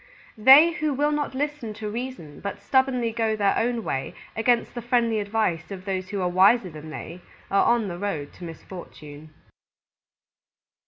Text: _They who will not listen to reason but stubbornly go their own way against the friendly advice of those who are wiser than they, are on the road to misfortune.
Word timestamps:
_They 0.39 0.73
who 0.73 0.95
will 0.95 1.11
not 1.11 1.35
listen 1.35 1.75
to 1.75 1.87
reason 1.87 2.39
but 2.39 2.59
stubbornly 2.59 3.11
go 3.11 3.35
their 3.35 3.55
own 3.55 3.83
way 3.83 4.15
against 4.35 4.73
the 4.73 4.81
friendly 4.81 5.19
advice 5.19 5.69
of 5.69 5.85
those 5.85 6.09
who 6.09 6.21
are 6.23 6.27
wiser 6.27 6.71
than 6.71 6.89
they, 6.89 7.21
are 7.51 7.65
on 7.65 7.87
the 7.87 7.99
road 7.99 8.33
to 8.33 8.43
misfortune. 8.43 9.31